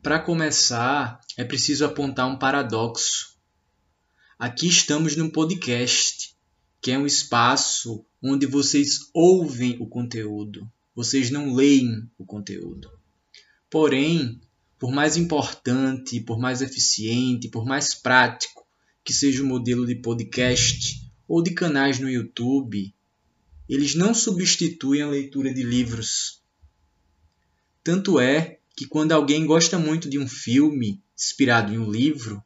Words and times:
Para 0.00 0.20
começar, 0.20 1.20
é 1.36 1.42
preciso 1.42 1.84
apontar 1.84 2.28
um 2.28 2.38
paradoxo. 2.38 3.36
Aqui 4.38 4.68
estamos 4.68 5.16
num 5.16 5.28
podcast, 5.28 6.36
que 6.80 6.92
é 6.92 6.98
um 6.98 7.06
espaço 7.06 8.04
onde 8.22 8.46
vocês 8.46 9.10
ouvem 9.12 9.76
o 9.80 9.86
conteúdo, 9.86 10.70
vocês 10.94 11.28
não 11.28 11.54
leem 11.54 12.08
o 12.16 12.24
conteúdo. 12.24 12.88
Porém, 13.68 14.40
por 14.78 14.92
mais 14.92 15.16
importante, 15.16 16.20
por 16.20 16.38
mais 16.38 16.62
eficiente, 16.62 17.48
por 17.48 17.64
mais 17.64 17.94
prático 17.94 18.61
que 19.04 19.12
seja 19.12 19.42
o 19.42 19.46
modelo 19.46 19.86
de 19.86 19.96
podcast 19.96 21.10
ou 21.26 21.42
de 21.42 21.52
canais 21.52 21.98
no 21.98 22.10
YouTube, 22.10 22.94
eles 23.68 23.94
não 23.94 24.14
substituem 24.14 25.02
a 25.02 25.08
leitura 25.08 25.52
de 25.52 25.62
livros. 25.62 26.42
Tanto 27.82 28.20
é 28.20 28.58
que 28.76 28.86
quando 28.86 29.12
alguém 29.12 29.46
gosta 29.46 29.78
muito 29.78 30.08
de 30.08 30.18
um 30.18 30.28
filme 30.28 31.02
inspirado 31.16 31.72
em 31.72 31.78
um 31.78 31.90
livro, 31.90 32.42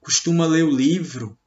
costuma 0.00 0.46
ler 0.46 0.64
o 0.64 0.74
livro, 0.74 1.38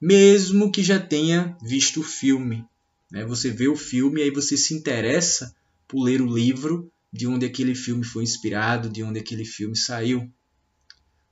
mesmo 0.00 0.70
que 0.70 0.82
já 0.82 0.98
tenha 0.98 1.56
visto 1.62 2.00
o 2.00 2.04
filme. 2.04 2.64
Né? 3.10 3.24
Você 3.24 3.50
vê 3.50 3.68
o 3.68 3.76
filme 3.76 4.20
e 4.20 4.24
aí 4.24 4.30
você 4.30 4.56
se 4.56 4.74
interessa 4.74 5.54
por 5.88 6.02
ler 6.02 6.20
o 6.20 6.32
livro 6.32 6.90
de 7.12 7.26
onde 7.26 7.46
aquele 7.46 7.74
filme 7.74 8.04
foi 8.04 8.24
inspirado, 8.24 8.88
de 8.88 9.02
onde 9.02 9.18
aquele 9.18 9.44
filme 9.44 9.76
saiu. 9.76 10.30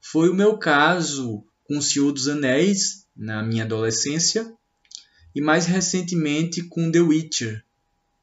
Foi 0.00 0.28
o 0.28 0.34
meu 0.34 0.58
caso 0.58 1.44
com 1.64 1.78
O 1.78 1.82
Senhor 1.82 2.12
dos 2.12 2.28
Anéis, 2.28 3.06
na 3.16 3.42
minha 3.42 3.64
adolescência, 3.64 4.52
e 5.34 5.40
mais 5.40 5.66
recentemente 5.66 6.62
com 6.62 6.90
The 6.90 7.00
Witcher, 7.00 7.64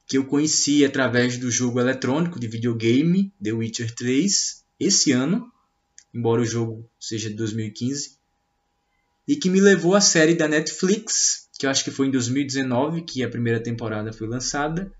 que 0.07 0.17
eu 0.17 0.25
conheci 0.25 0.85
através 0.85 1.37
do 1.37 1.51
jogo 1.51 1.79
eletrônico 1.79 2.39
de 2.39 2.47
videogame 2.47 3.33
The 3.41 3.51
Witcher 3.51 3.93
3 3.93 4.63
esse 4.79 5.11
ano, 5.11 5.51
embora 6.13 6.41
o 6.41 6.45
jogo 6.45 6.89
seja 6.99 7.29
de 7.29 7.35
2015, 7.35 8.17
e 9.27 9.35
que 9.35 9.49
me 9.49 9.61
levou 9.61 9.95
à 9.95 10.01
série 10.01 10.35
da 10.35 10.47
Netflix, 10.47 11.49
que 11.57 11.65
eu 11.65 11.69
acho 11.69 11.83
que 11.83 11.91
foi 11.91 12.07
em 12.07 12.11
2019 12.11 13.03
que 13.03 13.23
a 13.23 13.29
primeira 13.29 13.61
temporada 13.61 14.11
foi 14.11 14.27
lançada, 14.27 14.91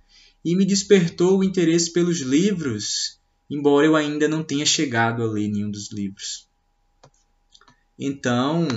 e 0.44 0.56
me 0.56 0.66
despertou 0.66 1.40
o 1.40 1.44
interesse 1.44 1.92
pelos 1.92 2.22
livros, 2.22 3.20
embora 3.50 3.86
eu 3.86 3.96
ainda 3.96 4.28
não 4.28 4.44
tenha 4.44 4.66
chegado 4.66 5.22
a 5.22 5.26
ler 5.26 5.48
nenhum 5.50 5.70
dos 5.70 5.92
livros. 5.92 6.51
Então, 8.04 8.68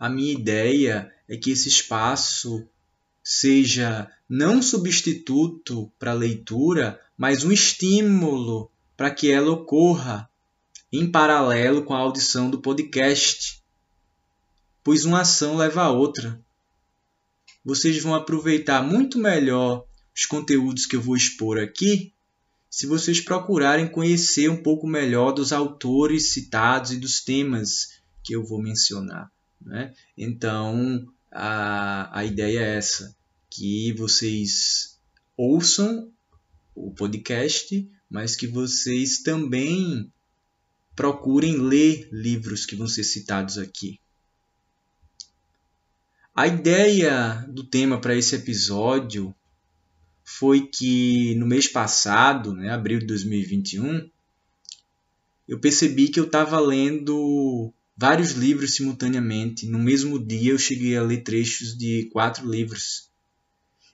a 0.00 0.08
minha 0.08 0.32
ideia 0.32 1.14
é 1.28 1.36
que 1.36 1.52
esse 1.52 1.68
espaço 1.68 2.66
seja 3.22 4.10
não 4.28 4.60
substituto 4.60 5.92
para 5.96 6.10
a 6.10 6.14
leitura, 6.14 7.00
mas 7.16 7.44
um 7.44 7.52
estímulo 7.52 8.68
para 8.96 9.12
que 9.12 9.30
ela 9.30 9.52
ocorra 9.52 10.28
em 10.90 11.08
paralelo 11.08 11.84
com 11.84 11.94
a 11.94 11.98
audição 11.98 12.50
do 12.50 12.58
podcast, 12.58 13.62
pois 14.82 15.04
uma 15.04 15.20
ação 15.20 15.56
leva 15.56 15.82
a 15.82 15.92
outra. 15.92 16.40
Vocês 17.64 18.02
vão 18.02 18.12
aproveitar 18.12 18.82
muito 18.82 19.20
melhor 19.20 19.86
os 20.12 20.26
conteúdos 20.26 20.84
que 20.84 20.96
eu 20.96 21.00
vou 21.00 21.14
expor 21.14 21.60
aqui 21.60 22.12
se 22.68 22.86
vocês 22.86 23.20
procurarem 23.20 23.86
conhecer 23.86 24.50
um 24.50 24.60
pouco 24.62 24.86
melhor 24.86 25.30
dos 25.30 25.52
autores 25.52 26.32
citados 26.32 26.90
e 26.90 26.96
dos 26.96 27.20
temas 27.20 27.97
que 28.28 28.34
eu 28.34 28.44
vou 28.44 28.60
mencionar. 28.60 29.32
Né? 29.58 29.94
Então, 30.14 31.10
a, 31.32 32.18
a 32.18 32.26
ideia 32.26 32.60
é 32.60 32.76
essa 32.76 33.16
que 33.48 33.94
vocês 33.94 34.98
ouçam 35.34 36.12
o 36.74 36.90
podcast, 36.90 37.90
mas 38.10 38.36
que 38.36 38.46
vocês 38.46 39.22
também 39.22 40.12
procurem 40.94 41.56
ler 41.56 42.06
livros 42.12 42.66
que 42.66 42.76
vão 42.76 42.86
ser 42.86 43.04
citados 43.04 43.56
aqui. 43.56 43.98
A 46.36 46.46
ideia 46.46 47.46
do 47.48 47.64
tema 47.64 47.98
para 47.98 48.14
esse 48.14 48.36
episódio 48.36 49.34
foi 50.22 50.66
que 50.66 51.34
no 51.36 51.46
mês 51.46 51.66
passado, 51.66 52.52
né, 52.52 52.68
abril 52.68 52.98
de 52.98 53.06
2021, 53.06 54.10
eu 55.48 55.58
percebi 55.58 56.08
que 56.08 56.20
eu 56.20 56.26
estava 56.26 56.60
lendo 56.60 57.72
vários 57.98 58.30
livros 58.30 58.74
simultaneamente. 58.74 59.66
No 59.66 59.78
mesmo 59.78 60.24
dia 60.24 60.52
eu 60.52 60.58
cheguei 60.58 60.96
a 60.96 61.02
ler 61.02 61.24
trechos 61.24 61.76
de 61.76 62.08
quatro 62.12 62.48
livros. 62.48 63.10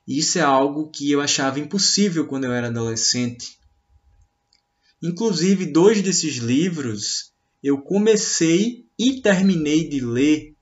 E 0.06 0.18
isso 0.18 0.38
é 0.38 0.42
algo 0.42 0.90
que 0.90 1.10
eu 1.10 1.22
achava 1.22 1.58
impossível 1.58 2.26
quando 2.26 2.44
eu 2.44 2.52
era 2.52 2.66
adolescente. 2.66 3.58
Inclusive, 5.02 5.64
dois 5.64 6.02
desses 6.02 6.36
livros 6.36 7.32
eu 7.62 7.78
comecei 7.78 8.84
e 8.98 9.22
terminei 9.22 9.88
de 9.88 10.00
ler 10.00 10.54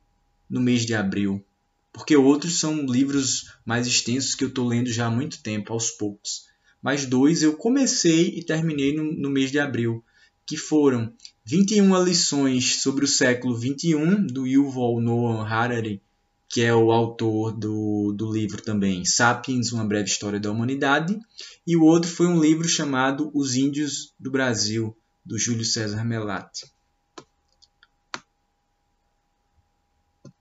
no 0.49 0.61
mês 0.61 0.87
de 0.87 0.95
abril, 0.95 1.45
porque 1.93 2.17
outros 2.17 2.61
são 2.61 2.87
livros 2.87 3.57
mais 3.65 3.89
extensos 3.89 4.37
que 4.37 4.45
eu 4.45 4.49
estou 4.49 4.69
lendo 4.69 4.93
já 4.93 5.07
há 5.07 5.11
muito 5.11 5.43
tempo, 5.43 5.73
aos 5.73 5.91
poucos. 5.91 6.47
Mas 6.81 7.07
dois 7.07 7.43
eu 7.43 7.57
comecei 7.57 8.29
e 8.37 8.45
terminei 8.45 8.95
no, 8.95 9.13
no 9.13 9.31
mês 9.31 9.51
de 9.51 9.59
abril, 9.59 10.05
que 10.47 10.57
foram 10.57 11.13
21 11.45 12.05
lições 12.05 12.83
sobre 12.83 13.05
o 13.05 13.09
século 13.09 13.57
XXI, 13.57 14.27
do 14.31 14.47
Yuval 14.47 15.01
Noah 15.01 15.49
Harari, 15.49 16.01
que 16.49 16.61
é 16.61 16.75
o 16.75 16.93
autor 16.93 17.53
do, 17.53 18.13
do 18.13 18.31
livro 18.31 18.63
também 18.63 19.05
Sapiens, 19.05 19.73
Uma 19.73 19.85
Breve 19.85 20.09
História 20.09 20.39
da 20.39 20.51
Humanidade, 20.51 21.19
e 21.67 21.77
o 21.77 21.83
outro 21.83 22.11
foi 22.11 22.27
um 22.27 22.41
livro 22.41 22.69
chamado 22.69 23.31
Os 23.35 23.57
Índios 23.57 24.13
do 24.21 24.31
Brasil, 24.31 24.97
do 25.25 25.39
Júlio 25.39 25.65
César 25.65 26.05
Melati. 26.05 26.71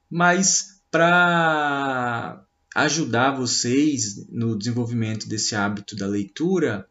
Mas 0.10 0.82
para 0.92 2.44
ajudar 2.76 3.32
vocês 3.32 4.28
no 4.28 4.58
desenvolvimento 4.58 5.28
desse 5.28 5.56
hábito 5.56 5.96
da 5.96 6.08
leitura, 6.08 6.88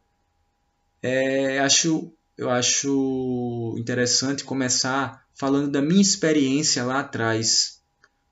é, 1.03 1.59
acho, 1.61 2.11
eu 2.41 2.49
acho 2.49 3.75
interessante 3.79 4.45
começar 4.45 5.27
falando 5.35 5.71
da 5.71 5.83
minha 5.83 6.01
experiência 6.01 6.83
lá 6.83 7.01
atrás 7.01 7.83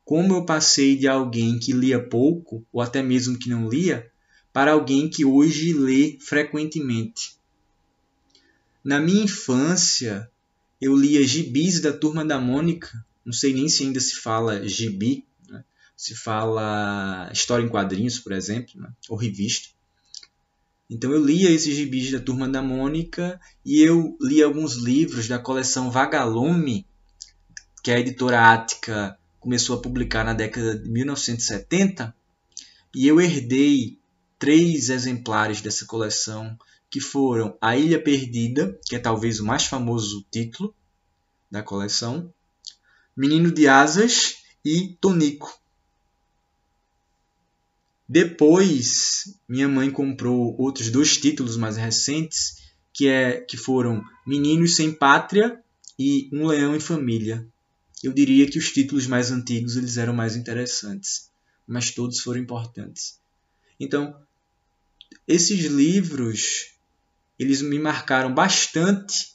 como 0.02 0.32
eu 0.32 0.46
passei 0.46 0.96
de 0.96 1.06
alguém 1.06 1.58
que 1.58 1.74
lia 1.74 2.02
pouco, 2.02 2.66
ou 2.72 2.80
até 2.80 3.02
mesmo 3.02 3.38
que 3.38 3.50
não 3.50 3.68
lia, 3.68 4.10
para 4.50 4.72
alguém 4.72 5.10
que 5.10 5.26
hoje 5.26 5.74
lê 5.74 6.16
frequentemente. 6.18 7.36
Na 8.82 8.98
minha 8.98 9.24
infância, 9.24 10.30
eu 10.80 10.96
lia 10.96 11.22
gibis 11.26 11.82
da 11.82 11.92
Turma 11.92 12.24
da 12.24 12.40
Mônica, 12.40 13.04
não 13.22 13.34
sei 13.34 13.52
nem 13.52 13.68
se 13.68 13.82
ainda 13.82 14.00
se 14.00 14.14
fala 14.14 14.66
gibi, 14.66 15.26
né? 15.46 15.62
se 15.94 16.14
fala 16.14 17.28
história 17.30 17.62
em 17.62 17.68
quadrinhos, 17.68 18.18
por 18.18 18.32
exemplo, 18.32 18.80
né? 18.80 18.90
ou 19.10 19.18
revista. 19.18 19.68
Então 20.90 21.12
eu 21.12 21.22
lia 21.22 21.50
esses 21.50 21.76
gibis 21.76 22.10
da 22.10 22.20
Turma 22.20 22.48
da 22.48 22.62
Mônica 22.62 23.38
e 23.64 23.80
eu 23.80 24.16
li 24.20 24.42
alguns 24.42 24.74
livros 24.74 25.28
da 25.28 25.38
coleção 25.38 25.90
Vagalume, 25.90 26.86
que 27.82 27.90
a 27.90 28.00
editora 28.00 28.52
Ática 28.52 29.18
começou 29.38 29.76
a 29.76 29.82
publicar 29.82 30.24
na 30.24 30.32
década 30.32 30.78
de 30.78 30.88
1970 30.88 32.14
e 32.94 33.06
eu 33.06 33.20
herdei 33.20 33.98
três 34.38 34.88
exemplares 34.88 35.60
dessa 35.60 35.84
coleção 35.84 36.56
que 36.90 37.00
foram 37.00 37.56
A 37.60 37.76
Ilha 37.76 38.02
Perdida, 38.02 38.78
que 38.86 38.96
é 38.96 38.98
talvez 38.98 39.40
o 39.40 39.44
mais 39.44 39.64
famoso 39.64 40.24
título 40.30 40.74
da 41.50 41.62
coleção, 41.62 42.32
Menino 43.14 43.52
de 43.52 43.68
Asas 43.68 44.36
e 44.64 44.96
Tonico. 45.00 45.60
Depois, 48.08 49.38
minha 49.48 49.68
mãe 49.68 49.90
comprou 49.90 50.56
outros 50.58 50.90
dois 50.90 51.16
títulos 51.16 51.56
mais 51.56 51.76
recentes, 51.76 52.68
que, 52.92 53.06
é, 53.06 53.40
que 53.40 53.56
foram 53.56 54.02
Meninos 54.26 54.76
Sem 54.76 54.92
Pátria 54.92 55.62
e 55.98 56.28
Um 56.32 56.46
Leão 56.46 56.74
em 56.74 56.80
Família, 56.80 57.46
eu 58.02 58.12
diria 58.12 58.48
que 58.48 58.58
os 58.58 58.72
títulos 58.72 59.06
mais 59.06 59.30
antigos 59.30 59.76
eles 59.76 59.96
eram 59.96 60.14
mais 60.14 60.36
interessantes, 60.36 61.30
mas 61.66 61.90
todos 61.90 62.20
foram 62.20 62.40
importantes. 62.40 63.18
Então, 63.78 64.16
esses 65.26 65.64
livros 65.66 66.72
eles 67.38 67.60
me 67.62 67.78
marcaram 67.78 68.32
bastante 68.32 69.32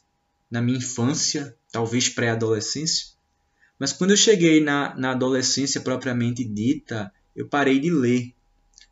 na 0.49 0.61
minha 0.61 0.77
infância, 0.77 1.55
talvez 1.71 2.09
pré-adolescência, 2.09 3.07
mas 3.79 3.91
quando 3.91 4.11
eu 4.11 4.17
cheguei 4.17 4.61
na, 4.61 4.95
na 4.95 5.11
adolescência 5.11 5.81
propriamente 5.81 6.43
dita, 6.43 7.11
eu 7.35 7.47
parei 7.47 7.79
de 7.79 7.89
ler, 7.89 8.33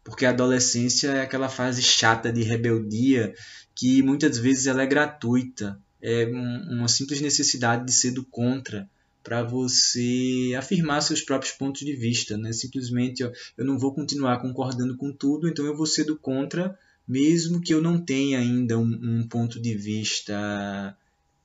porque 0.03 0.25
a 0.25 0.30
adolescência 0.30 1.09
é 1.09 1.21
aquela 1.21 1.50
fase 1.50 1.81
chata 1.81 2.31
de 2.31 2.44
rebeldia 2.44 3.33
que 3.75 4.01
muitas 4.01 4.38
vezes 4.38 4.68
ela 4.68 4.81
é 4.81 4.88
gratuita, 4.88 5.80
é 6.01 6.25
uma 6.25 6.88
simples 6.88 7.21
necessidade 7.21 7.86
de 7.86 7.94
ser 7.94 8.12
do 8.12 8.24
contra, 8.24 8.89
para 9.24 9.44
você 9.44 10.53
afirmar 10.57 11.01
seus 11.01 11.21
próprios 11.21 11.53
pontos 11.53 11.81
de 11.81 11.95
vista, 11.95 12.38
né? 12.38 12.51
Simplesmente 12.51 13.21
eu 13.21 13.65
não 13.65 13.77
vou 13.77 13.94
continuar 13.94 14.39
concordando 14.39 14.98
com 14.98 15.12
tudo, 15.12 15.48
então 15.48 15.65
eu 15.65 15.77
vou 15.77 15.86
ser 15.86 16.06
do 16.06 16.18
contra, 16.18 16.77
mesmo 17.07 17.62
que 17.62 17.74
eu 17.74 17.81
não 17.81 18.00
tenha 18.00 18.39
ainda 18.39 18.77
um, 18.80 19.00
um 19.01 19.27
ponto 19.27 19.59
de 19.59 19.75
vista 19.75 20.98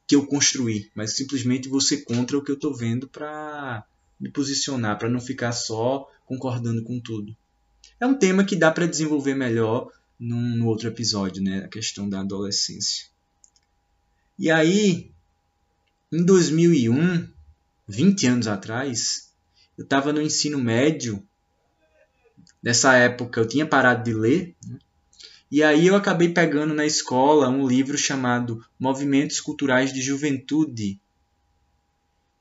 que 0.07 0.15
eu 0.15 0.27
construí, 0.27 0.91
mas 0.95 1.17
simplesmente 1.17 1.69
vou 1.69 1.81
ser 1.81 1.99
contra 2.05 2.39
o 2.39 2.43
que 2.43 2.51
eu 2.51 2.55
estou 2.55 2.75
vendo 2.75 3.09
para 3.09 3.85
me 4.19 4.31
posicionar, 4.31 4.99
para 4.99 5.11
não 5.11 5.21
ficar 5.21 5.53
só 5.53 6.09
concordando 6.25 6.83
com 6.83 6.99
tudo. 6.99 7.37
É 8.01 8.07
um 8.07 8.15
tema 8.15 8.45
que 8.45 8.57
dá 8.57 8.71
para 8.71 8.87
desenvolver 8.87 9.35
melhor 9.35 9.91
num, 10.19 10.57
no 10.57 10.67
outro 10.67 10.89
episódio, 10.89 11.43
né? 11.43 11.65
A 11.65 11.69
questão 11.69 12.09
da 12.09 12.21
adolescência. 12.21 13.07
E 14.39 14.51
aí, 14.51 15.11
em 16.13 16.25
2001, 16.25 17.29
20 17.89 18.27
anos 18.27 18.47
atrás, 18.47 19.33
eu 19.77 19.85
estava 19.85 20.13
no 20.13 20.21
ensino 20.21 20.59
médio. 20.59 21.23
Nessa 22.63 22.95
época 22.97 23.41
eu 23.41 23.49
tinha 23.49 23.67
parado 23.67 24.05
de 24.05 24.13
ler. 24.13 24.55
Né? 24.67 24.79
E 25.51 25.63
aí 25.63 25.87
eu 25.87 25.95
acabei 25.95 26.29
pegando 26.29 26.75
na 26.75 26.85
escola 26.85 27.49
um 27.49 27.67
livro 27.67 27.97
chamado 27.97 28.65
Movimentos 28.79 29.41
Culturais 29.41 29.93
de 29.93 30.03
Juventude, 30.03 31.01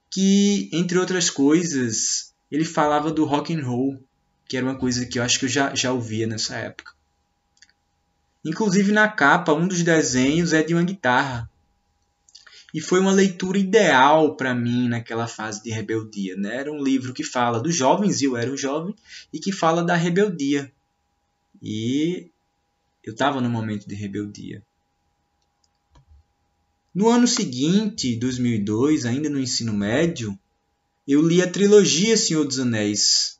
que, 0.10 0.70
entre 0.74 0.98
outras 0.98 1.30
coisas, 1.30 2.34
ele 2.50 2.66
falava 2.66 3.12
do 3.12 3.26
rock 3.26 3.54
and 3.54 3.66
roll, 3.66 4.02
que 4.48 4.58
era 4.58 4.66
uma 4.66 4.78
coisa 4.78 5.06
que 5.06 5.20
eu 5.20 5.24
acho 5.24 5.40
que 5.40 5.46
eu 5.46 5.50
já, 5.50 5.74
já 5.74 5.92
ouvia 5.92 6.28
nessa 6.28 6.56
época. 6.56 6.94
Inclusive 8.44 8.92
na 8.92 9.08
capa, 9.08 9.54
um 9.54 9.68
dos 9.68 9.82
desenhos 9.82 10.54
é 10.54 10.62
de 10.62 10.74
uma 10.74 10.84
guitarra. 10.84 11.50
E 12.74 12.80
foi 12.80 13.00
uma 13.00 13.12
leitura 13.12 13.58
ideal 13.58 14.36
para 14.36 14.54
mim 14.54 14.88
naquela 14.88 15.28
fase 15.28 15.64
de 15.64 15.72
rebeldia. 15.72 16.36
Né? 16.36 16.58
Era 16.58 16.72
um 16.72 16.84
livro 16.84 17.14
que 17.14 17.24
fala 17.24 17.60
dos 17.60 17.76
jovens, 17.76 18.22
e 18.22 18.26
eu 18.26 18.38
era 18.38 18.52
um 18.52 18.58
jovem, 18.58 18.94
e 19.34 19.40
que 19.40 19.52
fala 19.52 19.84
da 19.84 19.96
rebeldia. 19.96 20.72
E 21.62 22.30
eu 23.04 23.14
estava 23.14 23.42
no 23.42 23.50
momento 23.50 23.88
de 23.88 23.96
rebeldia. 23.96 24.62
No 26.94 27.10
ano 27.10 27.28
seguinte, 27.28 28.16
2002, 28.16 29.06
ainda 29.06 29.30
no 29.30 29.40
ensino 29.40 29.74
médio, 29.74 30.38
eu 31.08 31.22
li 31.22 31.42
a 31.42 31.50
trilogia 31.50 32.16
Senhor 32.16 32.46
dos 32.46 32.60
Anéis, 32.60 33.35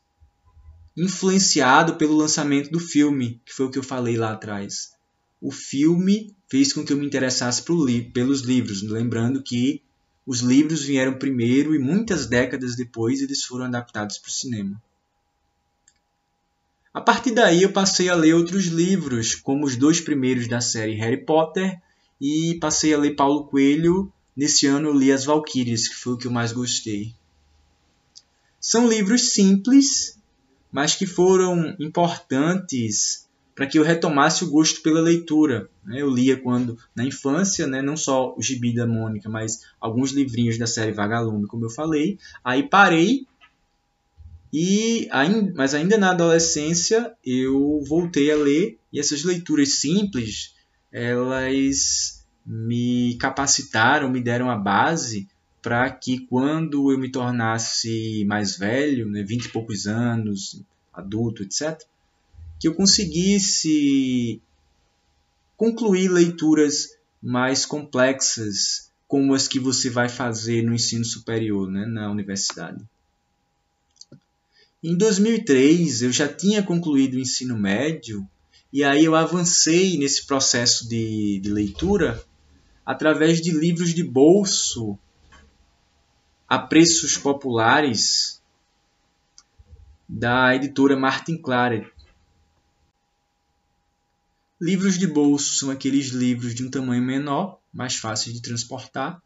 influenciado 0.96 1.96
pelo 1.96 2.16
lançamento 2.16 2.72
do 2.72 2.80
filme, 2.80 3.42
que 3.46 3.54
foi 3.54 3.66
o 3.66 3.70
que 3.70 3.78
eu 3.78 3.84
falei 3.84 4.16
lá 4.18 4.32
atrás. 4.32 4.94
O 5.42 5.52
filme 5.52 6.34
fez 6.48 6.72
com 6.72 6.86
que 6.86 6.94
eu 6.94 6.98
me 6.98 7.06
interessasse 7.06 7.64
pelos 8.14 8.42
livros, 8.42 8.82
lembrando 8.82 9.44
que 9.44 9.82
os 10.26 10.40
livros 10.40 10.84
vieram 10.84 11.20
primeiro 11.20 11.76
e 11.76 11.80
muitas 11.80 12.26
décadas 12.26 12.76
depois 12.76 13.22
eles 13.22 13.44
foram 13.44 13.66
adaptados 13.66 14.18
para 14.18 14.30
o 14.30 14.32
cinema. 14.32 14.82
A 16.94 17.02
partir 17.02 17.32
daí 17.32 17.64
eu 17.64 17.74
passei 17.74 18.08
a 18.08 18.16
ler 18.16 18.34
outros 18.34 18.68
livros, 18.68 19.36
como 19.36 19.66
os 19.66 19.76
dois 19.76 20.00
primeiros 20.00 20.48
da 20.48 20.62
série 20.62 20.96
Harry 20.96 21.26
Potter, 21.26 21.78
e 22.20 22.58
passei 22.62 22.94
a 22.94 22.98
ler 22.98 23.16
Paulo 23.16 23.46
Coelho. 23.46 24.12
Nesse 24.36 24.66
ano 24.66 24.90
eu 24.90 24.98
li 24.98 25.12
As 25.12 25.26
Valquírias, 25.26 25.90
que 25.90 25.96
foi 25.96 26.14
o 26.14 26.18
que 26.18 26.26
eu 26.26 26.32
mais 26.32 26.54
gostei. 26.54 27.14
São 28.60 28.88
livros 28.88 29.34
simples, 29.34 30.15
mas 30.76 30.94
que 30.94 31.06
foram 31.06 31.74
importantes 31.80 33.30
para 33.56 33.66
que 33.66 33.80
eu 33.80 33.84
retomasse 33.84 34.44
o 34.44 34.50
gosto 34.50 34.82
pela 34.82 35.00
leitura. 35.00 35.70
Né? 35.86 36.02
Eu 36.02 36.10
lia 36.10 36.36
quando 36.36 36.78
na 36.94 37.06
infância, 37.06 37.66
né, 37.66 37.82
não 37.82 37.96
só 37.96 38.36
o 38.36 38.42
Gibi 38.42 38.76
da 38.76 38.86
Mônica, 38.86 39.30
mas 39.30 39.62
alguns 39.80 40.12
livrinhos 40.12 40.58
da 40.58 40.68
série 40.68 40.92
Vagalume, 40.92 41.48
como 41.48 41.64
eu 41.64 41.70
falei. 41.70 42.20
Aí 42.44 42.62
parei 42.62 43.26
e 44.52 45.08
mas 45.56 45.74
ainda 45.74 45.98
na 45.98 46.12
adolescência 46.12 47.14
eu 47.26 47.82
voltei 47.88 48.30
a 48.30 48.36
ler 48.36 48.78
e 48.92 49.00
essas 49.00 49.24
leituras 49.24 49.80
simples 49.80 50.56
elas 50.92 52.26
me 52.46 53.16
capacitaram, 53.16 54.10
me 54.10 54.20
deram 54.20 54.50
a 54.50 54.58
base 54.58 55.26
para 55.66 55.90
que 55.90 56.20
quando 56.20 56.92
eu 56.92 57.00
me 57.00 57.10
tornasse 57.10 58.24
mais 58.28 58.56
velho, 58.56 59.10
né, 59.10 59.24
20 59.24 59.46
e 59.46 59.50
poucos 59.50 59.88
anos, 59.88 60.62
adulto, 60.94 61.42
etc., 61.42 61.82
que 62.60 62.68
eu 62.68 62.76
conseguisse 62.76 64.40
concluir 65.58 66.08
leituras 66.08 66.96
mais 67.20 67.66
complexas, 67.66 68.92
como 69.08 69.34
as 69.34 69.48
que 69.48 69.60
você 69.60 69.90
vai 69.90 70.08
fazer 70.08 70.62
no 70.62 70.76
ensino 70.76 71.04
superior, 71.04 71.68
né, 71.68 71.84
na 71.88 72.12
universidade. 72.12 72.88
Em 74.84 74.96
2003, 74.96 76.04
eu 76.04 76.12
já 76.12 76.28
tinha 76.28 76.62
concluído 76.62 77.16
o 77.16 77.20
ensino 77.20 77.58
médio 77.58 78.24
e 78.72 78.84
aí 78.84 79.04
eu 79.04 79.16
avancei 79.16 79.98
nesse 79.98 80.28
processo 80.28 80.88
de, 80.88 81.40
de 81.40 81.50
leitura 81.50 82.24
através 82.86 83.42
de 83.42 83.50
livros 83.50 83.96
de 83.96 84.04
bolso 84.04 84.96
a 86.48 86.60
preços 86.60 87.18
populares 87.18 88.42
da 90.08 90.56
editora 90.56 90.96
Martin 90.96 91.38
Claret. 91.38 91.88
Livros 94.62 94.98
de 94.98 95.08
bolso 95.08 95.56
são 95.56 95.72
aqueles 95.72 96.10
livros 96.10 96.54
de 96.54 96.64
um 96.64 96.70
tamanho 96.70 97.04
menor, 97.04 97.60
mais 97.74 97.96
fáceis 97.96 98.36
de 98.36 98.42
transportar. 98.42 99.22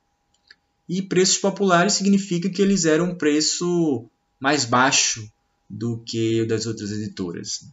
E 0.88 1.02
preços 1.02 1.38
populares 1.38 1.94
significa 1.94 2.50
que 2.50 2.62
eles 2.62 2.86
eram 2.86 3.12
um 3.12 3.16
preço 3.16 4.06
mais 4.40 4.66
baixo 4.66 5.30
do 5.70 6.00
que 6.00 6.42
o 6.42 6.48
das 6.48 6.66
outras 6.66 6.92
editoras. 6.92 7.70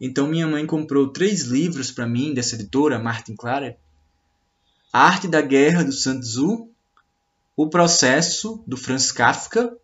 Então 0.00 0.26
minha 0.26 0.48
mãe 0.48 0.66
comprou 0.66 1.12
três 1.12 1.42
livros 1.42 1.92
para 1.92 2.08
mim 2.08 2.32
dessa 2.32 2.54
editora, 2.54 2.98
Martin 2.98 3.36
Clara. 3.36 3.78
A 4.92 5.06
Arte 5.06 5.28
da 5.28 5.40
Guerra 5.42 5.84
do 5.84 5.92
Sun 5.92 6.18
Tzu, 6.18 6.69
O 7.62 7.68
Processo 7.68 8.64
do 8.66 8.74
Franz 8.74 9.12
Kafka 9.12 9.76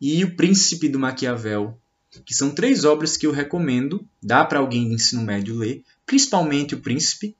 e 0.00 0.22
O 0.22 0.36
Príncipe 0.36 0.88
do 0.88 1.00
Maquiavel, 1.00 1.76
que 2.24 2.32
são 2.32 2.52
três 2.52 2.84
obras 2.84 3.16
que 3.16 3.26
eu 3.26 3.32
recomendo, 3.32 4.06
dá 4.22 4.44
para 4.44 4.60
alguém 4.60 4.86
de 4.86 4.94
ensino 4.94 5.20
médio 5.20 5.56
ler, 5.56 5.82
principalmente 6.06 6.76
O 6.76 6.80
Príncipe. 6.80 7.34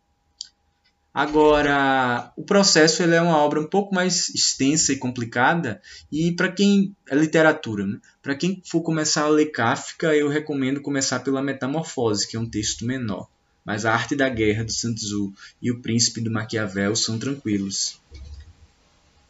Agora, 1.14 2.32
o 2.36 2.42
processo 2.42 3.04
ele 3.04 3.14
é 3.14 3.22
uma 3.22 3.36
obra 3.36 3.60
um 3.60 3.66
pouco 3.68 3.94
mais 3.94 4.30
extensa 4.30 4.92
e 4.92 4.98
complicada, 4.98 5.80
e 6.10 6.32
para 6.32 6.50
quem 6.50 6.96
é 7.08 7.14
literatura, 7.14 7.86
né? 7.86 8.00
para 8.20 8.34
quem 8.34 8.60
for 8.66 8.82
começar 8.82 9.22
a 9.22 9.28
ler 9.28 9.52
Kafka, 9.52 10.12
eu 10.12 10.28
recomendo 10.28 10.80
começar 10.80 11.20
pela 11.20 11.40
Metamorfose, 11.40 12.26
que 12.26 12.36
é 12.36 12.40
um 12.40 12.50
texto 12.50 12.84
menor. 12.84 13.28
Mas 13.64 13.86
a 13.86 13.92
Arte 13.92 14.16
da 14.16 14.28
Guerra 14.28 14.64
do 14.64 14.72
Sun 14.72 14.92
Tzu 14.92 15.32
e 15.62 15.70
O 15.70 15.80
Príncipe 15.80 16.20
do 16.20 16.32
Maquiavel 16.32 16.96
são 16.96 17.16
tranquilos. 17.16 18.01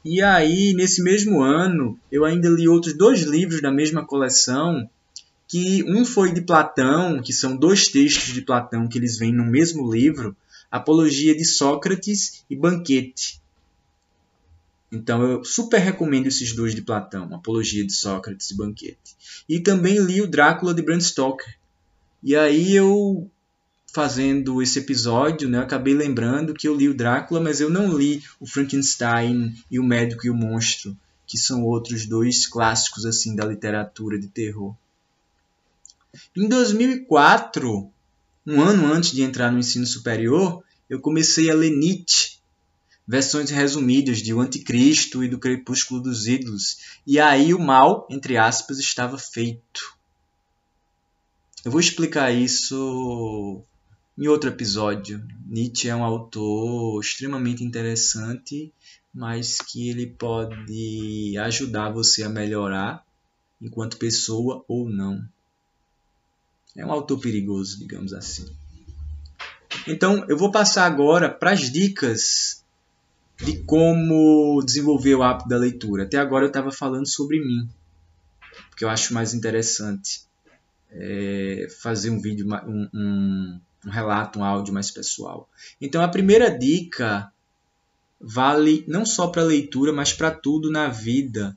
E 0.05 0.21
aí, 0.21 0.75
nesse 0.75 1.03
mesmo 1.03 1.43
ano, 1.43 1.99
eu 2.11 2.25
ainda 2.25 2.49
li 2.49 2.67
outros 2.69 2.97
dois 2.97 3.23
livros 3.23 3.63
da 3.63 3.71
mesma 3.71 4.05
coleção 4.05 4.89
que 5.47 5.85
um 5.85 6.05
foi 6.05 6.33
de 6.33 6.41
Platão, 6.41 7.23
que 7.23 7.33
são 7.33 7.57
dois 7.57 7.89
textos 7.89 8.33
de 8.33 8.41
Platão 8.41 8.89
que 8.89 8.99
eles 8.99 9.19
vêm 9.19 9.33
no 9.33 9.45
mesmo 9.45 9.93
livro, 9.93 10.35
Apologia 10.71 11.37
de 11.37 11.45
Sócrates 11.45 12.45
e 12.49 12.57
Banquete. 12.57 13.41
Então 14.91 15.23
eu 15.23 15.45
super 15.45 15.79
recomendo 15.79 16.27
esses 16.27 16.55
dois 16.55 16.75
de 16.75 16.83
Platão, 16.83 17.35
Apologia 17.35 17.87
de 17.87 17.93
Sócrates 17.93 18.51
e 18.51 18.57
Banquete. 18.57 19.17
E 19.49 19.61
também 19.61 19.99
li 19.99 20.21
o 20.21 20.27
Drácula 20.27 20.75
de 20.75 20.83
Bram 20.83 21.01
Stoker. 21.01 21.57
E 22.23 22.35
aí 22.35 22.75
eu 22.75 23.31
fazendo 23.93 24.63
esse 24.63 24.79
episódio, 24.79 25.49
né, 25.49 25.59
acabei 25.59 25.95
lembrando 25.95 26.55
que 26.55 26.67
eu 26.67 26.75
li 26.75 26.89
o 26.89 26.95
Drácula, 26.95 27.41
mas 27.41 27.61
eu 27.61 27.69
não 27.69 27.97
li 27.97 28.25
o 28.41 28.47
Frankenstein 28.47 29.55
e 29.71 29.79
o 29.79 29.85
Médico 29.85 30.27
e 30.27 30.31
o 30.31 30.35
Monstro, 30.35 30.97
que 31.27 31.37
são 31.37 31.63
outros 31.63 32.07
dois 32.07 32.47
clássicos 32.47 33.05
assim 33.05 33.37
da 33.37 33.45
literatura 33.45 34.19
de 34.19 34.29
terror. 34.29 34.75
Em 36.35 36.49
2004, 36.49 37.91
um 38.47 38.61
ano 38.61 38.93
antes 38.93 39.13
de 39.13 39.23
entrar 39.23 39.53
no 39.53 39.59
ensino 39.59 39.87
superior, 39.87 40.65
eu 40.89 40.99
comecei 40.99 41.51
a 41.51 41.55
ler 41.55 41.71
Nietzsche, 41.71 42.39
versões 43.07 43.51
resumidas 43.51 44.19
de 44.19 44.33
O 44.33 44.41
Anticristo 44.41 45.23
e 45.23 45.29
do 45.29 45.39
Crepúsculo 45.39 46.01
dos 46.01 46.27
Ídolos, 46.27 46.79
e 47.07 47.21
aí 47.21 47.53
o 47.53 47.59
mal, 47.59 48.07
entre 48.11 48.39
aspas, 48.39 48.79
estava 48.79 49.19
feito. 49.19 49.97
Eu 51.65 51.71
vou 51.71 51.81
explicar 51.81 52.33
isso 52.33 53.65
em 54.17 54.29
outro 54.29 54.51
episódio. 54.51 55.25
Nietzsche 55.47 55.89
é 55.89 55.97
um 55.97 56.05
autor 56.05 57.01
extremamente 57.01 57.65
interessante, 57.65 58.73
mas 59.13 59.59
que 59.59 59.89
ele 59.89 60.07
pode 60.07 61.37
ajudar 61.39 61.91
você 61.91 62.23
a 62.23 62.29
melhorar 62.29 63.05
enquanto 63.61 63.97
pessoa 63.97 64.65
ou 64.67 64.89
não. 64.89 65.23
É 66.77 66.85
um 66.85 66.93
autor 66.93 67.21
perigoso, 67.21 67.79
digamos 67.79 68.13
assim. 68.13 68.51
Então, 69.87 70.25
eu 70.29 70.37
vou 70.37 70.51
passar 70.51 70.87
agora 70.87 71.29
para 71.29 71.53
as 71.53 71.71
dicas 71.71 72.65
de 73.37 73.59
como 73.65 74.63
desenvolver 74.65 75.15
o 75.15 75.23
hábito 75.23 75.49
da 75.49 75.57
leitura. 75.57 76.05
Até 76.05 76.17
agora 76.19 76.45
eu 76.45 76.49
estava 76.49 76.71
falando 76.71 77.07
sobre 77.07 77.41
mim, 77.41 77.69
porque 78.71 78.85
eu 78.85 78.89
acho 78.89 79.13
mais 79.13 79.35
interessante 79.35 80.23
é, 80.91 81.67
fazer 81.81 82.11
um 82.11 82.21
vídeo, 82.21 82.47
um, 82.67 82.89
um, 82.95 83.61
um 83.87 83.91
relato, 83.91 84.39
um 84.39 84.45
áudio 84.45 84.73
mais 84.73 84.91
pessoal. 84.91 85.49
Então 85.81 86.03
a 86.03 86.09
primeira 86.09 86.51
dica 86.51 87.33
vale 88.21 88.85
não 88.87 89.05
só 89.05 89.27
para 89.27 89.43
leitura, 89.43 89.93
mas 89.93 90.13
para 90.13 90.31
tudo 90.31 90.71
na 90.71 90.89
vida. 90.89 91.57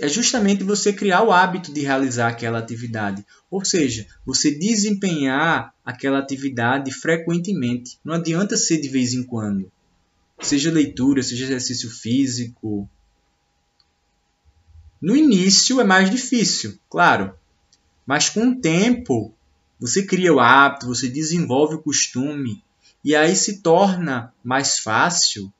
É 0.00 0.08
justamente 0.08 0.64
você 0.64 0.92
criar 0.92 1.22
o 1.22 1.30
hábito 1.30 1.72
de 1.72 1.80
realizar 1.80 2.28
aquela 2.28 2.58
atividade. 2.58 3.24
Ou 3.48 3.64
seja, 3.64 4.06
você 4.24 4.50
desempenhar 4.50 5.72
aquela 5.84 6.18
atividade 6.18 6.90
frequentemente. 6.92 7.96
Não 8.04 8.14
adianta 8.14 8.56
ser 8.56 8.80
de 8.80 8.88
vez 8.88 9.14
em 9.14 9.22
quando. 9.22 9.70
Seja 10.40 10.72
leitura, 10.72 11.22
seja 11.22 11.44
exercício 11.44 11.88
físico. 11.88 12.88
No 15.00 15.14
início 15.14 15.80
é 15.80 15.84
mais 15.84 16.10
difícil, 16.10 16.76
claro. 16.90 17.32
Mas 18.04 18.28
com 18.28 18.48
o 18.48 18.60
tempo, 18.60 19.32
você 19.78 20.04
cria 20.04 20.32
o 20.32 20.40
hábito, 20.40 20.86
você 20.86 21.08
desenvolve 21.08 21.74
o 21.74 21.82
costume 21.82 22.62
e 23.04 23.14
aí 23.14 23.36
se 23.36 23.60
torna 23.60 24.32
mais 24.42 24.78
fácil 24.78 25.52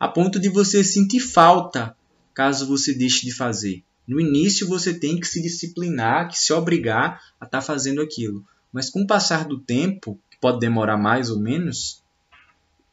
a 0.00 0.08
ponto 0.08 0.38
de 0.38 0.48
você 0.48 0.82
sentir 0.82 1.20
falta 1.20 1.96
caso 2.32 2.66
você 2.66 2.94
deixe 2.94 3.26
de 3.26 3.34
fazer. 3.34 3.82
No 4.06 4.20
início 4.20 4.68
você 4.68 4.94
tem 4.94 5.18
que 5.18 5.26
se 5.26 5.42
disciplinar, 5.42 6.28
que 6.28 6.38
se 6.38 6.52
obrigar 6.52 7.20
a 7.40 7.44
estar 7.44 7.58
tá 7.58 7.60
fazendo 7.60 8.00
aquilo. 8.00 8.44
Mas 8.72 8.88
com 8.88 9.02
o 9.02 9.06
passar 9.06 9.44
do 9.44 9.58
tempo, 9.58 10.18
que 10.30 10.38
pode 10.38 10.60
demorar 10.60 10.96
mais 10.96 11.30
ou 11.30 11.38
menos, 11.38 12.02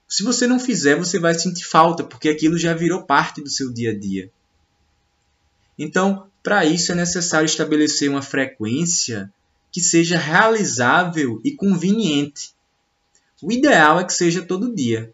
se 0.08 0.24
você 0.24 0.48
não 0.48 0.60
fizer, 0.60 0.96
você 0.96 1.20
vai 1.20 1.34
sentir 1.34 1.64
falta, 1.64 2.04
porque 2.04 2.28
aquilo 2.28 2.58
já 2.58 2.74
virou 2.74 3.04
parte 3.04 3.42
do 3.42 3.50
seu 3.50 3.72
dia 3.72 3.92
a 3.92 3.98
dia. 3.98 4.32
Então, 5.78 6.28
para 6.44 6.66
isso 6.66 6.92
é 6.92 6.96
necessário 6.96 7.46
estabelecer 7.46 8.10
uma 8.10 8.22
frequência 8.22 9.32
que 9.76 9.82
seja 9.82 10.18
realizável 10.18 11.42
e 11.44 11.52
conveniente. 11.52 12.54
O 13.42 13.52
ideal 13.52 14.00
é 14.00 14.06
que 14.06 14.14
seja 14.14 14.42
todo 14.42 14.74
dia. 14.74 15.12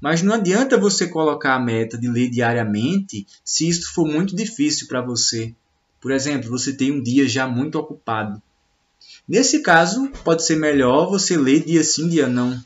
Mas 0.00 0.22
não 0.22 0.32
adianta 0.32 0.78
você 0.78 1.08
colocar 1.08 1.56
a 1.56 1.58
meta 1.58 1.98
de 1.98 2.06
ler 2.06 2.30
diariamente 2.30 3.26
se 3.44 3.68
isso 3.68 3.92
for 3.92 4.06
muito 4.06 4.36
difícil 4.36 4.86
para 4.86 5.02
você. 5.02 5.52
Por 6.00 6.12
exemplo, 6.12 6.48
você 6.48 6.72
tem 6.72 6.92
um 6.92 7.02
dia 7.02 7.28
já 7.28 7.48
muito 7.48 7.80
ocupado. 7.80 8.40
Nesse 9.26 9.60
caso, 9.60 10.08
pode 10.22 10.46
ser 10.46 10.54
melhor 10.54 11.10
você 11.10 11.36
ler 11.36 11.64
dia 11.64 11.82
sim, 11.82 12.08
dia 12.08 12.28
não. 12.28 12.64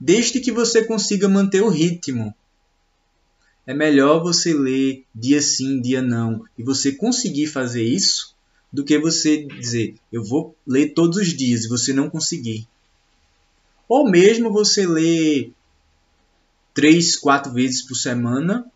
Desde 0.00 0.40
que 0.40 0.50
você 0.50 0.82
consiga 0.86 1.28
manter 1.28 1.60
o 1.60 1.68
ritmo 1.68 2.34
é 3.66 3.74
melhor 3.74 4.22
você 4.22 4.54
ler 4.54 5.04
dia 5.14 5.42
sim, 5.42 5.80
dia 5.80 6.00
não, 6.00 6.44
e 6.56 6.62
você 6.62 6.92
conseguir 6.92 7.48
fazer 7.48 7.82
isso, 7.82 8.34
do 8.72 8.84
que 8.84 8.98
você 8.98 9.44
dizer, 9.44 9.94
eu 10.12 10.22
vou 10.22 10.54
ler 10.66 10.92
todos 10.92 11.16
os 11.18 11.28
dias 11.28 11.64
e 11.64 11.68
você 11.68 11.92
não 11.92 12.10
conseguir. 12.10 12.66
Ou 13.88 14.08
mesmo 14.08 14.52
você 14.52 14.86
ler 14.86 15.52
três, 16.74 17.16
quatro 17.16 17.52
vezes 17.52 17.82
por 17.82 17.94
semana, 17.94 18.66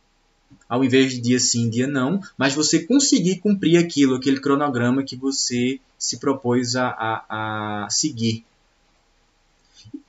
ao 0.69 0.85
invés 0.85 1.13
de 1.13 1.21
dia 1.21 1.39
sim, 1.39 1.69
dia 1.69 1.87
não, 1.87 2.21
mas 2.39 2.55
você 2.55 2.85
conseguir 2.85 3.41
cumprir 3.41 3.77
aquilo, 3.77 4.15
aquele 4.15 4.41
cronograma 4.41 5.03
que 5.03 5.17
você 5.17 5.79
se 5.99 6.19
propôs 6.19 6.77
a, 6.77 6.89
a, 6.89 7.85
a 7.85 7.91
seguir. 7.91 8.45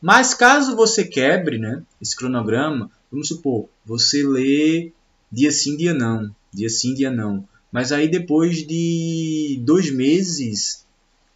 Mas 0.02 0.34
caso 0.34 0.76
você 0.76 1.04
quebre 1.04 1.58
né, 1.58 1.84
esse 2.02 2.16
cronograma, 2.16 2.90
Vamos 3.12 3.28
supor, 3.28 3.68
você 3.86 4.24
lê 4.24 4.94
dia 5.30 5.52
sim, 5.52 5.76
dia 5.76 5.94
não, 5.94 6.34
dia 6.54 6.70
sim, 6.70 6.94
dia 6.94 7.12
não. 7.12 7.46
Mas 7.70 7.92
aí 7.92 8.08
depois 8.08 8.66
de 8.66 9.62
dois 9.66 9.92
meses, 9.92 10.86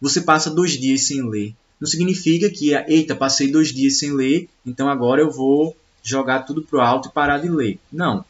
você 0.00 0.22
passa 0.22 0.48
dois 0.48 0.72
dias 0.72 1.06
sem 1.06 1.28
ler. 1.28 1.54
Não 1.78 1.86
significa 1.86 2.48
que, 2.48 2.72
eita, 2.72 3.14
passei 3.14 3.52
dois 3.52 3.74
dias 3.74 3.98
sem 3.98 4.12
ler, 4.12 4.48
então 4.64 4.88
agora 4.88 5.20
eu 5.20 5.30
vou 5.30 5.76
jogar 6.02 6.44
tudo 6.44 6.62
pro 6.62 6.80
alto 6.80 7.08
e 7.08 7.12
parar 7.12 7.38
de 7.38 7.50
ler. 7.50 7.78
Não. 7.92 8.24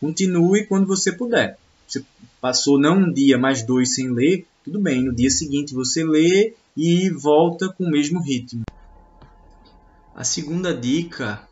Continue 0.00 0.66
quando 0.66 0.86
você 0.86 1.10
puder. 1.10 1.58
Você 1.84 2.04
passou 2.40 2.78
não 2.78 2.98
um 2.98 3.12
dia, 3.12 3.36
mas 3.36 3.64
dois 3.64 3.96
sem 3.96 4.08
ler, 4.10 4.46
tudo 4.64 4.78
bem. 4.78 5.02
No 5.02 5.12
dia 5.12 5.30
seguinte 5.30 5.74
você 5.74 6.04
lê 6.04 6.54
e 6.76 7.10
volta 7.10 7.68
com 7.70 7.84
o 7.84 7.90
mesmo 7.90 8.22
ritmo. 8.22 8.62
A 10.18 10.24
segunda 10.24 10.74
dica 10.74 11.48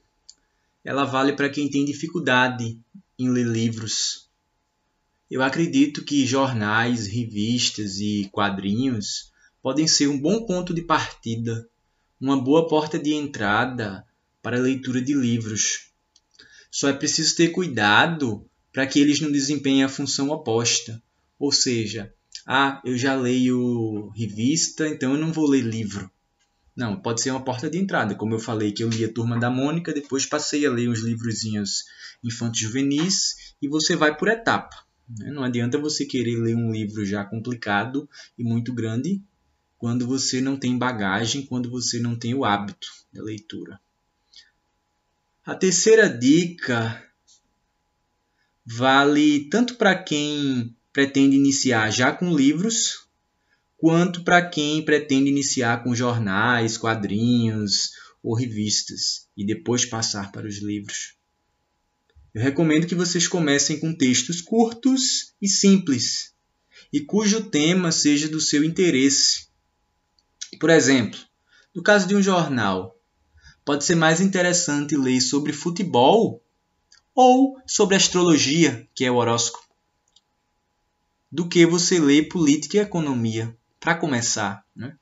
ela 0.85 1.05
vale 1.05 1.35
para 1.35 1.49
quem 1.49 1.71
tem 1.71 1.85
dificuldade 1.85 2.77
em 3.17 3.31
ler 3.31 3.47
livros. 3.47 4.29
Eu 5.31 5.41
acredito 5.41 6.05
que 6.05 6.27
jornais, 6.27 7.07
revistas 7.07 8.01
e 8.01 8.29
quadrinhos 8.33 9.31
podem 9.63 9.87
ser 9.87 10.09
um 10.09 10.19
bom 10.19 10.45
ponto 10.47 10.75
de 10.75 10.83
partida, 10.83 11.69
uma 12.21 12.37
boa 12.43 12.67
porta 12.67 12.99
de 12.99 13.15
entrada 13.15 14.05
para 14.43 14.59
a 14.59 14.63
leitura 14.63 15.01
de 15.01 15.15
livros. 15.15 15.93
Só 16.69 16.89
é 16.89 16.93
preciso 16.93 17.37
ter 17.37 17.51
cuidado 17.51 18.45
para 18.73 18.85
que 18.85 18.99
eles 18.99 19.21
não 19.21 19.31
desempenhem 19.31 19.85
a 19.85 19.89
função 19.89 20.31
oposta, 20.31 21.01
ou 21.39 21.53
seja, 21.53 22.13
ah, 22.45 22.83
eu 22.85 22.99
já 22.99 23.15
leio 23.15 24.09
revista, 24.09 24.89
então 24.89 25.13
eu 25.13 25.21
não 25.21 25.33
vou 25.33 25.47
ler 25.47 25.63
livro. 25.63 26.11
Não, 26.77 27.01
pode 27.01 27.23
ser 27.23 27.31
uma 27.31 27.43
porta 27.43 27.71
de 27.71 27.79
entrada. 27.79 28.15
Como 28.15 28.35
eu 28.35 28.39
falei 28.39 28.71
que 28.71 28.85
eu 28.85 28.91
li 28.91 29.05
a 29.05 29.13
Turma 29.13 29.41
da 29.41 29.49
Mônica, 29.49 29.95
depois 29.95 30.27
passei 30.27 30.67
a 30.67 30.71
ler 30.71 30.91
uns 30.91 31.01
livrozinhos 31.01 31.85
infantos 32.23 32.61
juvenis 32.61 33.55
e 33.63 33.67
você 33.67 33.97
vai 33.97 34.15
por 34.15 34.29
etapa. 34.29 34.85
Né? 35.09 35.31
Não 35.31 35.43
adianta 35.43 35.79
você 35.79 36.05
querer 36.05 36.37
ler 36.37 36.55
um 36.55 36.71
livro 36.71 37.05
já 37.07 37.25
complicado 37.25 38.09
e 38.39 38.45
muito 38.45 38.75
grande 38.75 39.23
quando 39.79 40.07
você 40.07 40.41
não 40.41 40.57
tem 40.57 40.77
bagagem, 40.77 41.47
quando 41.47 41.71
você 41.71 41.99
não 41.99 42.15
tem 42.15 42.35
o 42.35 42.45
hábito 42.45 42.89
da 43.13 43.23
leitura. 43.23 43.81
A 45.45 45.55
terceira 45.55 46.09
dica 46.09 47.03
vale 48.65 49.49
tanto 49.49 49.77
para 49.77 49.95
quem 49.95 50.77
pretende 50.93 51.37
iniciar 51.37 51.91
já 51.91 52.13
com 52.13 52.35
livros, 52.35 53.06
quanto 53.77 54.25
para 54.25 54.49
quem 54.49 54.85
pretende 54.85 55.31
iniciar 55.31 55.83
com 55.83 55.95
jornais, 55.95 56.79
quadrinhos 56.79 57.91
ou 58.23 58.35
revistas 58.35 59.29
e 59.37 59.45
depois 59.45 59.85
passar 59.85 60.33
para 60.33 60.47
os 60.47 60.63
livros. 60.63 61.15
Eu 62.35 62.43
recomendo 62.43 62.87
que 62.87 62.95
vocês 62.95 63.29
comecem 63.29 63.79
com 63.79 63.95
textos 63.95 64.41
curtos 64.41 65.35
e 65.41 65.49
simples 65.49 66.35
e 66.93 67.01
cujo 67.01 67.51
tema 67.51 67.93
seja 67.93 68.29
do 68.29 68.41
seu 68.41 68.65
interesse. 68.65 69.49
Por 70.59 70.71
exemplo, 70.71 71.19
no 71.75 71.83
caso 71.83 72.07
de 72.07 72.15
um 72.15 72.23
jornal, 72.23 72.99
pode 73.65 73.85
ser 73.85 73.95
mais 73.95 74.21
interessante 74.21 74.97
ler 74.97 75.21
sobre 75.21 75.53
futebol 75.53 76.43
ou 77.15 77.61
sobre 77.67 77.97
astrologia, 77.97 78.89
que 78.95 79.05
é 79.05 79.11
o 79.11 79.17
horóscopo, 79.17 79.67
do 81.31 81.49
que 81.49 81.67
você 81.67 81.99
ler 81.99 82.29
política 82.29 82.77
e 82.77 82.81
economia 82.81 83.57
para 83.87 83.95
começar. 83.95 84.67
Né? 84.75 84.97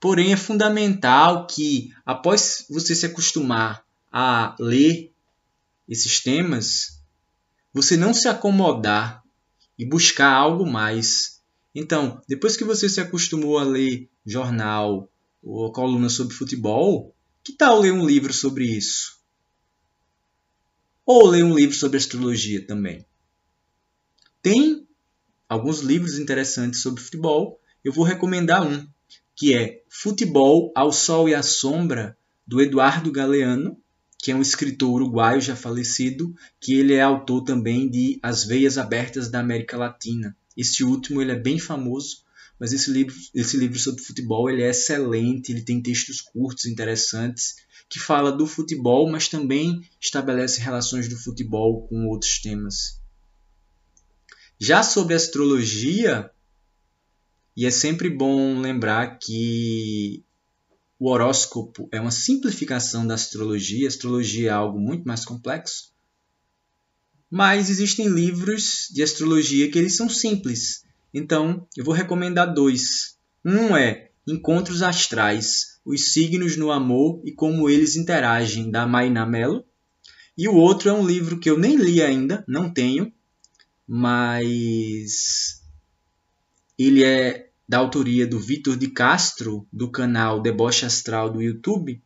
Porém, 0.00 0.32
é 0.32 0.38
fundamental 0.38 1.46
que, 1.46 1.94
após 2.06 2.64
você 2.70 2.94
se 2.94 3.04
acostumar 3.04 3.84
a 4.10 4.56
ler 4.58 5.12
esses 5.86 6.18
temas, 6.20 7.02
você 7.74 7.94
não 7.94 8.14
se 8.14 8.26
acomodar 8.26 9.22
e 9.78 9.84
buscar 9.84 10.32
algo 10.32 10.64
mais. 10.64 11.42
Então, 11.74 12.22
depois 12.26 12.56
que 12.56 12.64
você 12.64 12.88
se 12.88 13.02
acostumou 13.02 13.58
a 13.58 13.64
ler 13.64 14.08
jornal 14.24 15.10
ou 15.42 15.70
coluna 15.70 16.08
sobre 16.08 16.34
futebol, 16.34 17.14
que 17.44 17.52
tal 17.52 17.80
ler 17.80 17.92
um 17.92 18.06
livro 18.06 18.32
sobre 18.32 18.64
isso? 18.64 19.20
Ou 21.04 21.26
ler 21.26 21.44
um 21.44 21.54
livro 21.54 21.76
sobre 21.76 21.98
astrologia 21.98 22.66
também? 22.66 23.04
Tem 24.40 24.87
alguns 25.48 25.80
livros 25.80 26.18
interessantes 26.18 26.82
sobre 26.82 27.02
futebol. 27.02 27.60
Eu 27.82 27.92
vou 27.92 28.04
recomendar 28.04 28.66
um, 28.66 28.86
que 29.34 29.54
é 29.54 29.82
Futebol 29.88 30.70
ao 30.74 30.92
Sol 30.92 31.28
e 31.28 31.34
à 31.34 31.42
Sombra, 31.42 32.16
do 32.46 32.60
Eduardo 32.60 33.10
Galeano, 33.10 33.76
que 34.18 34.32
é 34.32 34.34
um 34.34 34.42
escritor 34.42 34.90
uruguaio 34.90 35.40
já 35.40 35.54
falecido, 35.54 36.34
que 36.60 36.74
ele 36.74 36.94
é 36.94 37.00
autor 37.00 37.44
também 37.44 37.88
de 37.88 38.18
As 38.22 38.44
Veias 38.44 38.76
Abertas 38.76 39.30
da 39.30 39.40
América 39.40 39.76
Latina. 39.76 40.36
Esse 40.56 40.82
último 40.82 41.22
ele 41.22 41.32
é 41.32 41.38
bem 41.38 41.58
famoso, 41.58 42.24
mas 42.58 42.72
esse 42.72 42.90
livro, 42.90 43.14
esse 43.32 43.56
livro 43.56 43.78
sobre 43.78 44.02
futebol 44.02 44.50
ele 44.50 44.62
é 44.62 44.70
excelente, 44.70 45.52
ele 45.52 45.62
tem 45.62 45.80
textos 45.80 46.20
curtos, 46.20 46.66
interessantes, 46.66 47.54
que 47.88 48.00
fala 48.00 48.32
do 48.32 48.46
futebol, 48.46 49.08
mas 49.08 49.28
também 49.28 49.80
estabelece 50.00 50.60
relações 50.60 51.08
do 51.08 51.16
futebol 51.16 51.86
com 51.86 52.06
outros 52.06 52.40
temas. 52.40 52.97
Já 54.60 54.82
sobre 54.82 55.14
astrologia, 55.14 56.30
e 57.56 57.64
é 57.64 57.70
sempre 57.70 58.10
bom 58.10 58.58
lembrar 58.60 59.18
que 59.18 60.24
o 60.98 61.08
horóscopo 61.08 61.88
é 61.92 62.00
uma 62.00 62.10
simplificação 62.10 63.06
da 63.06 63.14
astrologia, 63.14 63.86
a 63.86 63.88
astrologia 63.88 64.48
é 64.48 64.52
algo 64.52 64.80
muito 64.80 65.06
mais 65.06 65.24
complexo. 65.24 65.92
Mas 67.30 67.70
existem 67.70 68.08
livros 68.08 68.88
de 68.90 69.00
astrologia 69.00 69.70
que 69.70 69.78
eles 69.78 69.96
são 69.96 70.08
simples. 70.08 70.82
Então, 71.14 71.64
eu 71.76 71.84
vou 71.84 71.94
recomendar 71.94 72.52
dois. 72.52 73.16
Um 73.44 73.76
é 73.76 74.10
Encontros 74.26 74.82
Astrais, 74.82 75.78
os 75.84 76.12
signos 76.12 76.56
no 76.56 76.72
amor 76.72 77.22
e 77.24 77.30
como 77.30 77.70
eles 77.70 77.94
interagem, 77.94 78.72
da 78.72 78.86
Maina 78.86 79.24
Mello. 79.24 79.64
E 80.36 80.48
o 80.48 80.54
outro 80.54 80.88
é 80.88 80.92
um 80.92 81.06
livro 81.06 81.38
que 81.38 81.48
eu 81.48 81.56
nem 81.56 81.76
li 81.76 82.02
ainda, 82.02 82.44
não 82.48 82.68
tenho, 82.68 83.12
mas 83.88 85.62
ele 86.78 87.02
é 87.02 87.48
da 87.66 87.78
autoria 87.78 88.26
do 88.26 88.38
Vitor 88.38 88.76
de 88.76 88.88
Castro, 88.88 89.66
do 89.72 89.90
canal 89.90 90.42
Deboche 90.42 90.84
Astral 90.84 91.30
do 91.30 91.40
YouTube. 91.40 92.00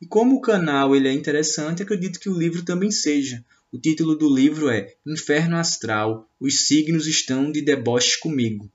E 0.00 0.06
como 0.06 0.36
o 0.36 0.40
canal 0.40 0.94
ele 0.94 1.08
é 1.08 1.12
interessante, 1.12 1.82
acredito 1.82 2.20
que 2.20 2.30
o 2.30 2.38
livro 2.38 2.64
também 2.64 2.92
seja. 2.92 3.44
O 3.72 3.78
título 3.78 4.16
do 4.16 4.32
livro 4.32 4.70
é 4.70 4.94
Inferno 5.04 5.56
Astral: 5.56 6.28
Os 6.38 6.66
signos 6.66 7.06
estão 7.06 7.50
de 7.50 7.60
deboche 7.60 8.18
comigo, 8.20 8.70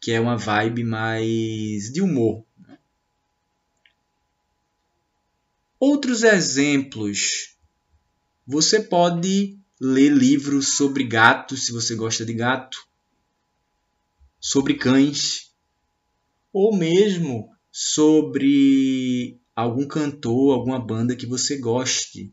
que 0.00 0.10
é 0.10 0.18
uma 0.18 0.36
vibe 0.36 0.84
mais 0.84 1.92
de 1.92 2.00
humor. 2.00 2.44
Outros 5.78 6.22
exemplos. 6.22 7.54
Você 8.46 8.80
pode 8.80 9.58
ler 9.84 10.10
livros 10.10 10.76
sobre 10.76 11.04
gatos, 11.04 11.66
se 11.66 11.72
você 11.72 11.94
gosta 11.94 12.24
de 12.24 12.32
gato, 12.32 12.78
sobre 14.40 14.74
cães, 14.74 15.52
ou 16.50 16.74
mesmo 16.74 17.50
sobre 17.70 19.38
algum 19.54 19.86
cantor, 19.86 20.54
alguma 20.54 20.78
banda 20.78 21.14
que 21.14 21.26
você 21.26 21.58
goste. 21.58 22.32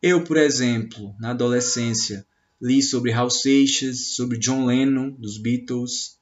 Eu, 0.00 0.22
por 0.22 0.36
exemplo, 0.36 1.16
na 1.18 1.30
adolescência, 1.30 2.24
li 2.60 2.80
sobre 2.80 3.12
Hal 3.12 3.28
Seixas, 3.28 4.14
sobre 4.14 4.38
John 4.38 4.64
Lennon, 4.66 5.10
dos 5.10 5.38
Beatles, 5.38 6.16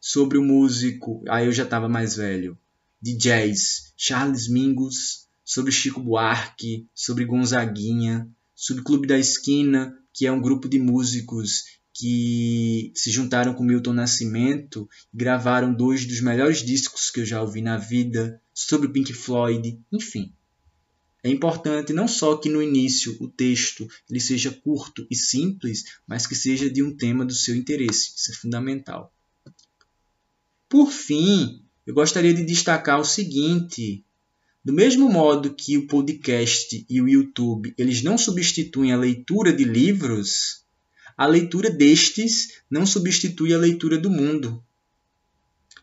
sobre 0.00 0.38
o 0.38 0.42
músico, 0.42 1.22
aí 1.28 1.46
eu 1.46 1.52
já 1.52 1.64
estava 1.64 1.88
mais 1.88 2.16
velho, 2.16 2.58
de 3.00 3.14
jazz, 3.14 3.92
Charles 3.94 4.48
Mingus, 4.48 5.28
sobre 5.44 5.70
Chico 5.70 6.00
Buarque, 6.00 6.86
sobre 6.94 7.26
Gonzaguinha, 7.26 8.26
sobre 8.62 8.84
Clube 8.84 9.08
da 9.08 9.18
Esquina, 9.18 9.98
que 10.12 10.24
é 10.24 10.30
um 10.30 10.40
grupo 10.40 10.68
de 10.68 10.78
músicos 10.78 11.64
que 11.92 12.92
se 12.94 13.10
juntaram 13.10 13.54
com 13.54 13.64
Milton 13.64 13.92
Nascimento 13.92 14.88
e 15.12 15.16
gravaram 15.16 15.74
dois 15.74 16.06
dos 16.06 16.20
melhores 16.20 16.64
discos 16.64 17.10
que 17.10 17.18
eu 17.18 17.26
já 17.26 17.42
ouvi 17.42 17.60
na 17.60 17.76
vida, 17.76 18.40
sobre 18.54 18.86
o 18.86 18.92
Pink 18.92 19.12
Floyd, 19.12 19.80
enfim. 19.90 20.32
É 21.24 21.28
importante 21.28 21.92
não 21.92 22.06
só 22.06 22.36
que 22.36 22.48
no 22.48 22.62
início 22.62 23.16
o 23.18 23.26
texto 23.26 23.88
ele 24.08 24.20
seja 24.20 24.52
curto 24.52 25.04
e 25.10 25.16
simples, 25.16 25.82
mas 26.06 26.24
que 26.24 26.36
seja 26.36 26.70
de 26.70 26.84
um 26.84 26.96
tema 26.96 27.24
do 27.24 27.34
seu 27.34 27.56
interesse. 27.56 28.12
Isso 28.16 28.30
é 28.30 28.34
fundamental. 28.36 29.12
Por 30.68 30.92
fim, 30.92 31.64
eu 31.84 31.94
gostaria 31.94 32.32
de 32.32 32.44
destacar 32.44 33.00
o 33.00 33.04
seguinte: 33.04 34.04
do 34.64 34.72
mesmo 34.72 35.10
modo 35.10 35.54
que 35.54 35.76
o 35.76 35.86
podcast 35.86 36.86
e 36.88 37.00
o 37.00 37.08
YouTube 37.08 37.74
eles 37.76 38.02
não 38.02 38.16
substituem 38.16 38.92
a 38.92 38.96
leitura 38.96 39.52
de 39.52 39.64
livros, 39.64 40.62
a 41.16 41.26
leitura 41.26 41.70
destes 41.70 42.62
não 42.70 42.86
substitui 42.86 43.52
a 43.52 43.58
leitura 43.58 43.98
do 43.98 44.08
mundo. 44.08 44.64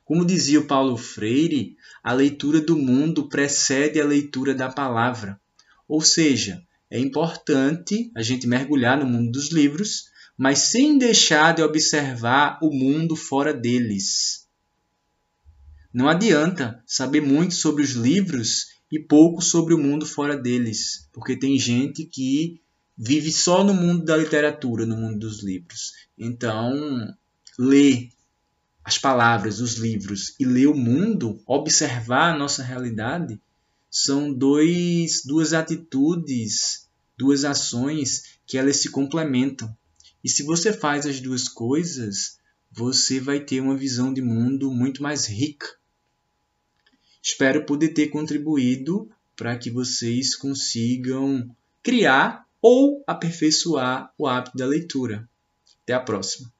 Como 0.04 0.26
dizia 0.26 0.60
o 0.60 0.66
Paulo 0.66 0.98
Freire, 0.98 1.78
a 2.04 2.14
leitura 2.14 2.60
do 2.62 2.76
mundo 2.76 3.30
precede 3.30 4.02
a 4.02 4.06
leitura 4.06 4.56
da 4.56 4.70
palavra. 4.70 5.40
Ou 5.88 6.02
seja, 6.02 6.64
é 6.90 6.98
importante 6.98 8.12
a 8.16 8.24
gente 8.24 8.48
mergulhar 8.48 8.98
no 8.98 9.06
mundo 9.06 9.32
dos 9.32 9.52
livros, 9.52 10.06
mas 10.38 10.60
sem 10.60 10.98
deixar 10.98 11.54
de 11.54 11.62
observar 11.62 12.58
o 12.64 12.74
mundo 12.74 13.16
fora 13.16 13.54
deles. 13.54 14.39
Não 15.92 16.08
adianta 16.08 16.84
saber 16.86 17.22
muito 17.22 17.56
sobre 17.56 17.82
os 17.82 17.92
livros 17.92 18.68
e 18.92 19.00
pouco 19.00 19.42
sobre 19.42 19.74
o 19.74 19.78
mundo 19.78 20.06
fora 20.06 20.38
deles, 20.38 21.08
porque 21.12 21.36
tem 21.36 21.58
gente 21.58 22.06
que 22.06 22.62
vive 22.98 23.32
só 23.32 23.64
no 23.64 23.74
mundo 23.74 24.06
da 24.06 24.16
literatura, 24.16 24.86
no 24.86 24.96
mundo 24.96 25.20
dos 25.20 25.42
livros. 25.42 25.94
Então, 26.18 27.16
ler 27.58 28.10
as 28.84 28.98
palavras, 28.98 29.60
os 29.60 29.76
livros 29.76 30.36
e 30.40 30.46
ler 30.46 30.68
o 30.68 30.76
mundo, 30.76 31.42
observar 31.46 32.34
a 32.34 32.38
nossa 32.38 32.62
realidade, 32.62 33.40
são 33.90 34.32
dois, 34.32 35.24
duas 35.26 35.54
atitudes, 35.54 36.88
duas 37.18 37.44
ações 37.44 38.40
que 38.46 38.58
elas 38.58 38.78
se 38.78 38.90
complementam. 38.90 39.76
E 40.24 40.30
se 40.30 40.44
você 40.44 40.72
faz 40.72 41.06
as 41.06 41.20
duas 41.20 41.48
coisas, 41.48 42.38
você 42.72 43.20
vai 43.20 43.40
ter 43.40 43.62
uma 43.62 43.76
visão 43.76 44.14
de 44.14 44.22
mundo 44.22 44.72
muito 44.72 45.02
mais 45.02 45.26
rica. 45.26 45.79
Espero 47.22 47.66
poder 47.66 47.90
ter 47.90 48.08
contribuído 48.08 49.10
para 49.36 49.58
que 49.58 49.70
vocês 49.70 50.36
consigam 50.36 51.50
criar 51.82 52.46
ou 52.62 53.04
aperfeiçoar 53.08 54.14
o 54.18 54.28
hábito 54.28 54.58
da 54.58 54.66
leitura. 54.66 55.28
Até 55.84 55.94
a 55.94 56.00
próxima! 56.00 56.52